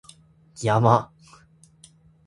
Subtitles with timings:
[0.61, 1.11] 山